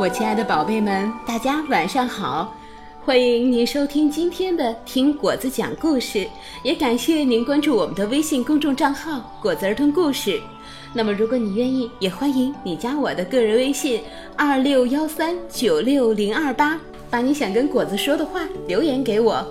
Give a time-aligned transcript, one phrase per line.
[0.00, 2.56] 我亲爱的宝贝们，大家晚上好！
[3.04, 6.26] 欢迎您收听今天的听果子讲故事，
[6.64, 10.40] 也感谢您关注我们的微信公众账号“果子儿童故事”。
[10.94, 14.00] 那么，如果你愿意，也欢迎你加我的个人微信
[14.38, 16.80] 二六幺三九六零二八，
[17.10, 19.46] 把你想跟果子说的话留言给我。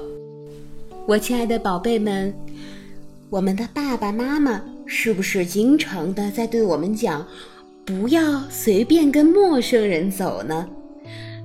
[1.05, 2.34] 我亲爱的宝贝们，
[3.29, 7.23] 我们的爸爸妈妈是不是经常的在对我们讲？
[7.89, 10.70] 不要随便跟陌生人走呢。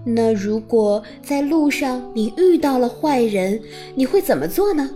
[0.04, 3.58] 那如果在路上你遇到了坏人，
[3.94, 4.90] 你会怎么做呢？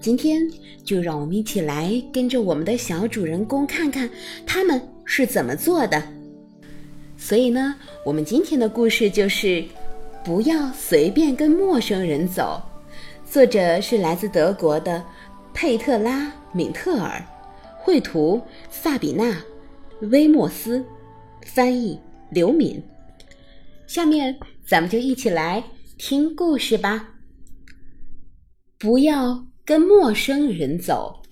[0.00, 0.48] 今天
[0.84, 4.08] 就让我们一起来跟着我们的小主人公看看
[4.46, 6.00] 他们是怎么做的。
[7.16, 9.64] 所以呢，我们今天的故事就是
[10.24, 12.62] 不要随便跟陌生人走。
[13.28, 15.02] 作者是来自德国的
[15.52, 17.20] 佩特拉·敏特尔，
[17.80, 18.40] 绘图
[18.70, 19.36] 萨比娜。
[20.02, 20.84] 威莫斯，
[21.46, 21.98] 翻译
[22.30, 22.82] 刘敏。
[23.86, 25.64] 下面咱们就一起来
[25.96, 27.14] 听故事吧。
[28.78, 31.22] 不要跟陌生人走。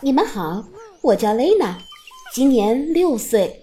[0.00, 0.66] 你们好，
[1.02, 1.78] 我叫雷娜，
[2.32, 3.62] 今年六岁。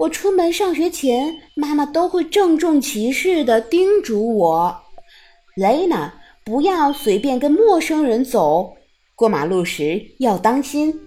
[0.00, 4.82] 我出门上学前，妈妈都会郑重其事的叮嘱我
[5.56, 8.76] ：“雷娜，不要随便跟陌生人走，
[9.16, 11.00] 过马路时要当心。”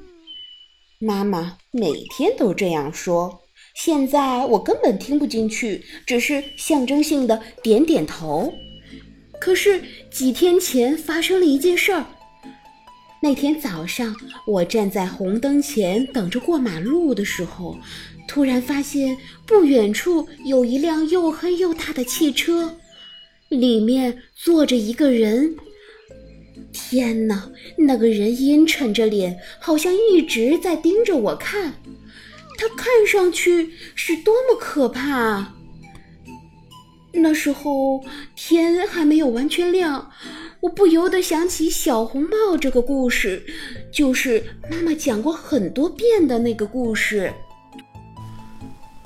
[1.04, 3.42] 妈妈每天都这样说，
[3.74, 8.54] 现在我根本听不进去，只是象征性的点点头。
[9.40, 12.06] 可是几天前发生了一件事儿。
[13.20, 17.76] 那天早上，我站在红灯前等着过马路的时候，
[18.28, 22.78] 突然发现不远处有一辆又黑又大的汽车，
[23.50, 25.56] 里面坐着一个人。
[26.72, 27.50] 天哪！
[27.78, 31.74] 那个人阴沉着脸，好像一直在盯着我看。
[32.58, 35.54] 他看上去是多么可怕！
[37.14, 38.04] 那时候
[38.36, 40.12] 天还没有完全亮，
[40.62, 43.44] 我不由得想起小红帽这个故事，
[43.92, 47.34] 就是妈妈讲过很多遍的那个故事。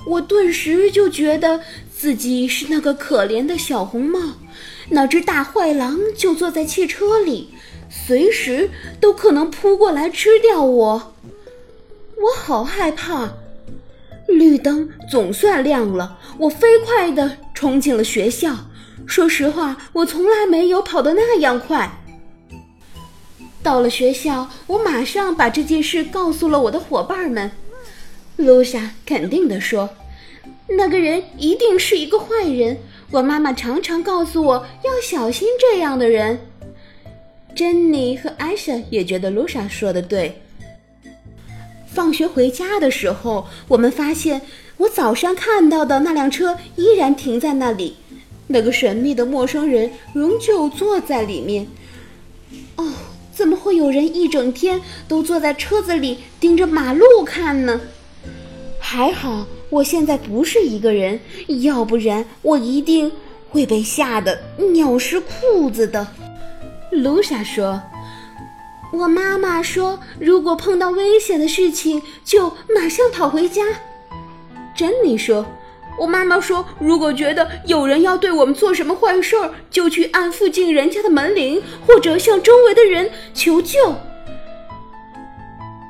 [0.06, 1.60] 我顿时就觉得
[1.90, 4.20] 自己是那个可怜的小红帽，
[4.90, 7.50] 那只大坏狼就坐在汽车里。
[7.88, 8.68] 随时
[9.00, 11.14] 都可能扑过来吃掉我，
[12.16, 13.32] 我好害怕。
[14.26, 18.56] 绿灯总算亮了，我飞快地冲进了学校。
[19.06, 22.02] 说实话，我从来没有跑得那样快。
[23.62, 27.52] 到了学校，我马上把这件事告诉了我的伙伴们。
[28.36, 29.90] 露莎肯定地说
[30.76, 32.78] ：“那个人一定是一个坏人。”
[33.10, 36.38] 我妈妈常常告诉我要小心这样的人。
[37.54, 40.42] 珍妮和艾莎也觉得露莎说的对。
[41.86, 44.42] 放学回家的时候，我们发现
[44.76, 47.96] 我早上看到的那辆车依然停在那里，
[48.48, 51.66] 那个神秘的陌生人仍旧坐在里面。
[52.76, 52.92] 哦，
[53.32, 57.80] 怎么会有人一整天都坐在车子里盯着马路看呢？
[58.78, 61.18] 还好我现在不是一个人，
[61.62, 63.10] 要不然我一定
[63.50, 64.38] 会被吓得
[64.72, 66.06] 尿湿裤子的。
[66.90, 67.82] 露莎说
[68.92, 73.64] ：“我妈妈说，如果碰到危险的事情，就马上跑回家。”
[74.76, 75.44] 珍妮说
[75.98, 83.94] ：“我妈妈说，如果觉得有人要对我们做什么坏事儿，就去按附近人家的门铃，或者向周围的人求救。”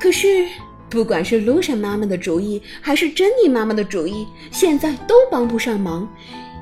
[0.01, 0.47] 可是，
[0.89, 6.07] 不管是露莎妈妈的主意，还是珍妮妈妈的主意，现在都帮不上忙，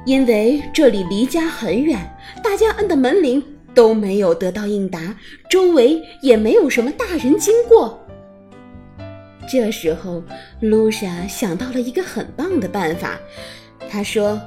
[0.05, 1.99] 因为这里离家很远，
[2.43, 3.43] 大家按的门铃。
[3.75, 5.13] 都没有得到应答，
[5.49, 7.99] 周围也没有什么大人经过。
[9.51, 10.23] 这时候，
[10.61, 13.19] 露莎想到了一个很棒的办法。
[13.89, 14.41] 她说：“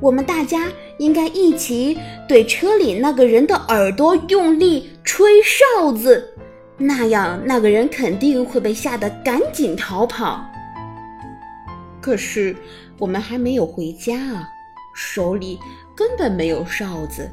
[0.00, 6.32] 我们大家应该一起对车里那个人的耳朵用力吹哨子，
[6.76, 10.44] 那样那个人肯定会被吓得赶紧逃跑。”
[12.00, 12.56] 可是
[12.98, 14.48] 我们还没有回家啊，
[14.94, 15.58] 手里
[15.94, 17.30] 根本没有哨子。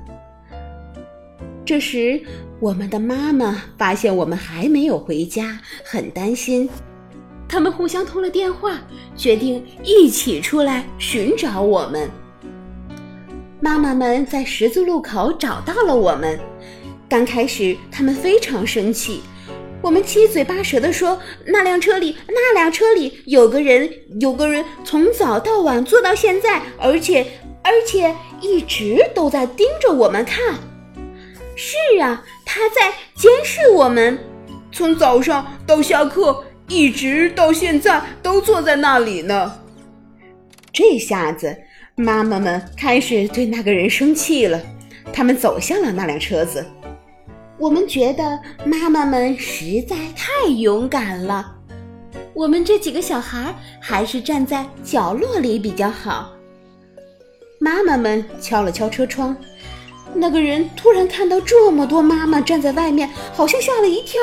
[1.66, 2.22] 这时，
[2.60, 6.70] 我们的妈妈发现我们还没有回家，很担心。
[7.48, 8.80] 他们互相通了电话，
[9.16, 12.10] 决定一起出来寻找我们。
[13.60, 16.40] 妈妈们在十字路口找到了我们。
[17.10, 19.22] 刚开始，他们非常生气。
[19.82, 23.90] 我们七嘴八舌地说：“那辆车里，那辆车里有个人，
[24.20, 27.26] 有个人从早到晚坐到现在，而且，
[27.64, 30.56] 而且一直都在盯着我们看。”
[31.56, 34.20] 是啊，他在监视我们，
[34.72, 39.60] 从早上到下课一直到现在都坐在那里呢。
[40.72, 41.58] 这下子，
[41.96, 44.62] 妈妈们开始对那个人生气了。
[45.12, 46.64] 他们走向了那辆车子。
[47.60, 51.56] 我们觉得妈妈们实在太勇敢了。
[52.34, 56.32] 我们这几个小孩还是站在角落里比较好。
[57.60, 59.36] 妈妈们敲了敲车窗，
[60.14, 64.22] 那个人突然看到这么多妈妈站在外面，好像吓了一跳。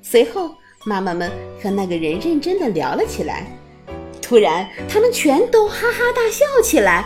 [0.00, 0.54] 随后，
[0.86, 1.30] 妈妈们
[1.62, 3.46] 和那个人认真的聊了起来。
[4.22, 7.04] 突然，他们全都哈哈大笑起来。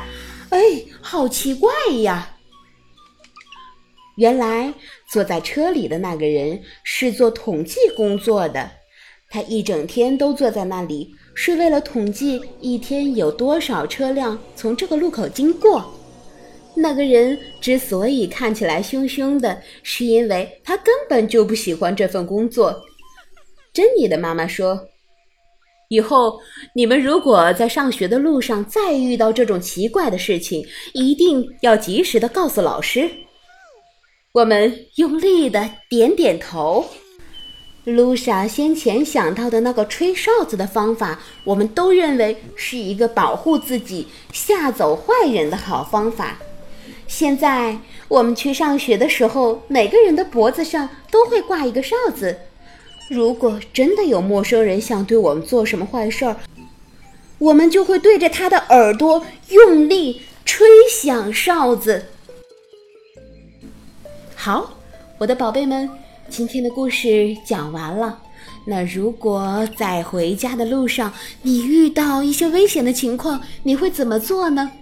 [0.51, 0.61] 哎，
[1.01, 1.73] 好奇怪
[2.03, 2.30] 呀！
[4.17, 4.73] 原来
[5.11, 8.71] 坐在车里的那个人是做统计工作的，
[9.31, 15.95] 他一整天都坐在那里，是为了统计一天有多少车辆从这个路口经过。
[16.75, 22.85] 那个人之所以看起来凶凶的，是因为他根本就不喜欢这份工作。
[23.73, 24.89] 珍妮的妈妈说
[25.89, 26.39] ：“以后
[26.75, 33.11] 你们如果在上学的路上再遇到这种奇怪的事情，一定要及时的告诉老师。”
[34.33, 36.87] 我们用力的点点头。
[37.83, 46.39] 露莎先前想到的那个吹哨子的方法，我们都认为是一个保护自己、吓走坏人的好方法。
[47.09, 52.39] 现在我们去上学的时候，每个人的脖子上都会挂一个哨子。
[53.09, 56.37] 如果真的有陌生人想对我们做什么坏事儿，
[57.39, 62.05] 我们就会对着他的耳朵用力吹响哨子。
[64.43, 64.71] 好，
[65.19, 65.87] 我的宝贝们，
[66.31, 68.19] 今天的故事讲完了。
[68.65, 74.73] 那如果在回家的路上你遇到一些危险的情况，你会怎么做呢？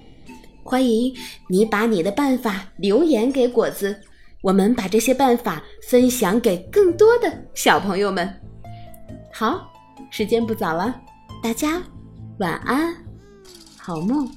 [0.62, 1.12] 欢迎
[1.48, 4.00] 你把你的办法留言给果子，
[4.42, 8.32] 我们把这些办法分享给更多的小朋友们。
[9.32, 9.68] 好，
[10.08, 10.94] 时间不早了，
[11.42, 11.82] 大家
[12.38, 12.94] 晚安，
[13.76, 14.30] 好梦。